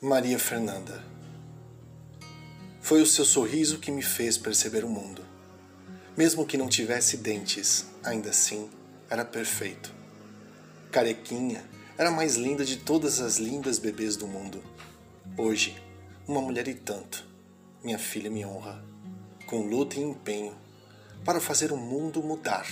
Maria 0.00 0.38
Fernanda. 0.38 1.04
Foi 2.80 3.02
o 3.02 3.06
seu 3.06 3.24
sorriso 3.24 3.80
que 3.80 3.90
me 3.90 4.00
fez 4.00 4.38
perceber 4.38 4.84
o 4.84 4.88
mundo. 4.88 5.24
Mesmo 6.16 6.46
que 6.46 6.56
não 6.56 6.68
tivesse 6.68 7.16
dentes, 7.16 7.84
ainda 8.04 8.30
assim 8.30 8.70
era 9.10 9.24
perfeito. 9.24 9.92
Carequinha 10.92 11.68
era 11.98 12.10
a 12.10 12.12
mais 12.12 12.36
linda 12.36 12.64
de 12.64 12.76
todas 12.76 13.18
as 13.18 13.38
lindas 13.38 13.80
bebês 13.80 14.16
do 14.16 14.28
mundo. 14.28 14.62
Hoje, 15.36 15.76
uma 16.28 16.40
mulher 16.40 16.68
e 16.68 16.74
tanto, 16.74 17.26
minha 17.82 17.98
filha 17.98 18.30
me 18.30 18.46
honra, 18.46 18.80
com 19.46 19.66
luta 19.66 19.98
e 19.98 20.00
empenho, 20.00 20.56
para 21.24 21.40
fazer 21.40 21.72
o 21.72 21.76
mundo 21.76 22.22
mudar, 22.22 22.68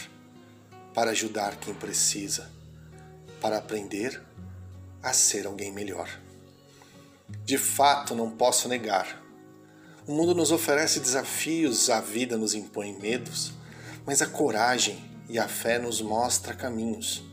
para 0.95 1.11
ajudar 1.11 1.57
quem 1.57 1.75
precisa, 1.75 2.49
para 3.41 3.59
aprender 3.59 4.23
a 5.03 5.13
ser 5.13 5.45
alguém 5.49 5.73
melhor. 5.73 6.09
De 7.29 7.59
fato, 7.59 8.15
não 8.15 8.31
posso 8.31 8.69
negar. 8.69 9.23
O 10.07 10.13
mundo 10.13 10.35
nos 10.35 10.53
oferece 10.53 11.01
desafios, 11.01 11.91
a 11.91 12.01
vida 12.01 12.37
nos 12.37 12.55
impõe 12.55 12.97
medos, 12.97 13.53
mas 14.05 14.23
a 14.23 14.27
coragem 14.27 15.05
e 15.29 15.39
a 15.39 15.49
fé 15.49 15.79
nos 15.79 16.01
mostra 16.01 16.55
caminhos 16.55 17.25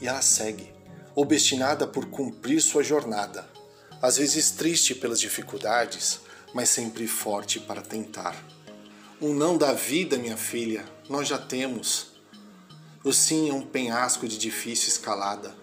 e 0.00 0.06
ela 0.06 0.22
segue, 0.22 0.72
obstinada 1.14 1.86
por 1.86 2.06
cumprir 2.06 2.60
sua 2.62 2.84
jornada, 2.84 3.48
às 4.00 4.16
vezes 4.16 4.52
triste 4.52 4.94
pelas 4.94 5.20
dificuldades, 5.20 6.20
mas 6.54 6.68
sempre 6.68 7.06
forte 7.08 7.58
para 7.58 7.82
tentar. 7.82 8.36
Um 9.20 9.34
não 9.34 9.58
da 9.58 9.72
vida, 9.72 10.16
minha 10.16 10.36
filha, 10.36 10.84
nós 11.08 11.28
já 11.28 11.36
temos. 11.36 12.12
O 13.04 13.12
sim 13.12 13.50
é 13.50 13.52
um 13.52 13.62
penhasco 13.62 14.26
de 14.26 14.38
difícil 14.38 14.88
escalada 14.88 15.54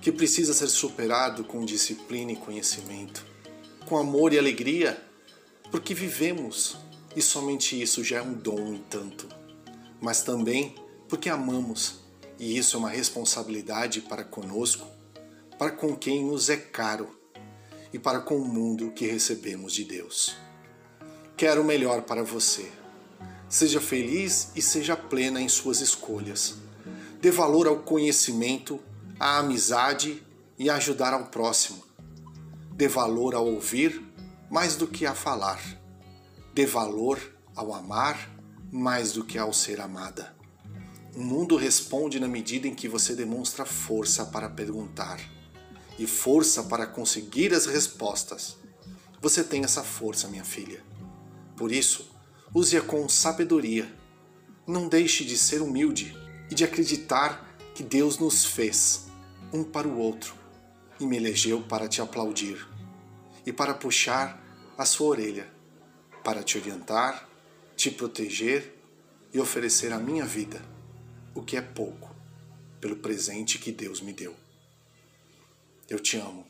que 0.00 0.10
precisa 0.10 0.54
ser 0.54 0.68
superado 0.68 1.44
com 1.44 1.64
disciplina 1.64 2.32
e 2.32 2.36
conhecimento, 2.36 3.24
com 3.86 3.98
amor 3.98 4.32
e 4.32 4.38
alegria, 4.38 5.02
porque 5.70 5.94
vivemos 5.94 6.76
e 7.14 7.20
somente 7.20 7.80
isso 7.80 8.02
já 8.02 8.18
é 8.18 8.22
um 8.22 8.32
dom 8.32 8.74
e 8.74 8.78
tanto, 8.78 9.28
mas 10.00 10.22
também 10.22 10.74
porque 11.08 11.28
amamos 11.28 12.00
e 12.38 12.56
isso 12.56 12.76
é 12.76 12.78
uma 12.78 12.88
responsabilidade 12.88 14.00
para 14.00 14.24
conosco, 14.24 14.86
para 15.58 15.70
com 15.70 15.94
quem 15.94 16.24
nos 16.24 16.48
é 16.48 16.56
caro 16.56 17.18
e 17.92 17.98
para 17.98 18.20
com 18.20 18.36
o 18.36 18.44
mundo 18.44 18.92
que 18.92 19.06
recebemos 19.06 19.74
de 19.74 19.84
Deus. 19.84 20.36
Quero 21.36 21.60
o 21.62 21.64
melhor 21.64 22.02
para 22.02 22.22
você. 22.22 22.70
Seja 23.48 23.80
feliz 23.80 24.52
e 24.54 24.62
seja 24.62 24.96
plena 24.96 25.40
em 25.40 25.48
suas 25.48 25.80
escolhas. 25.80 26.54
Dê 27.20 27.30
valor 27.30 27.66
ao 27.66 27.80
conhecimento 27.80 28.80
a 29.20 29.36
amizade 29.36 30.22
e 30.58 30.70
ajudar 30.70 31.12
ao 31.12 31.26
próximo. 31.26 31.84
Dê 32.72 32.88
valor 32.88 33.34
ao 33.34 33.46
ouvir 33.46 34.02
mais 34.50 34.76
do 34.76 34.86
que 34.86 35.04
a 35.04 35.14
falar. 35.14 35.60
Dê 36.54 36.64
valor 36.64 37.20
ao 37.54 37.74
amar 37.74 38.30
mais 38.72 39.12
do 39.12 39.22
que 39.22 39.36
ao 39.36 39.52
ser 39.52 39.78
amada. 39.78 40.34
O 41.14 41.20
mundo 41.20 41.54
responde 41.54 42.18
na 42.18 42.26
medida 42.26 42.66
em 42.66 42.74
que 42.74 42.88
você 42.88 43.14
demonstra 43.14 43.66
força 43.66 44.24
para 44.24 44.48
perguntar 44.48 45.20
e 45.98 46.06
força 46.06 46.62
para 46.62 46.86
conseguir 46.86 47.52
as 47.52 47.66
respostas. 47.66 48.56
Você 49.20 49.44
tem 49.44 49.64
essa 49.64 49.84
força, 49.84 50.28
minha 50.28 50.44
filha. 50.44 50.82
Por 51.58 51.70
isso, 51.70 52.10
use-a 52.54 52.80
com 52.80 53.06
sabedoria. 53.06 53.94
Não 54.66 54.88
deixe 54.88 55.26
de 55.26 55.36
ser 55.36 55.60
humilde 55.60 56.16
e 56.50 56.54
de 56.54 56.64
acreditar 56.64 57.54
que 57.74 57.82
Deus 57.82 58.18
nos 58.18 58.46
fez 58.46 59.09
um 59.52 59.64
para 59.64 59.88
o 59.88 59.98
outro 59.98 60.34
e 60.98 61.06
me 61.06 61.16
elegeu 61.16 61.62
para 61.62 61.88
te 61.88 62.00
aplaudir 62.00 62.66
e 63.44 63.52
para 63.52 63.74
puxar 63.74 64.40
a 64.76 64.84
sua 64.84 65.08
orelha, 65.08 65.48
para 66.22 66.42
te 66.42 66.58
orientar, 66.58 67.28
te 67.76 67.90
proteger 67.90 68.76
e 69.32 69.40
oferecer 69.40 69.92
a 69.92 69.98
minha 69.98 70.24
vida, 70.24 70.60
o 71.34 71.42
que 71.42 71.56
é 71.56 71.62
pouco, 71.62 72.14
pelo 72.80 72.96
presente 72.96 73.58
que 73.58 73.72
Deus 73.72 74.00
me 74.00 74.12
deu. 74.12 74.34
Eu 75.88 75.98
te 75.98 76.16
amo. 76.16 76.46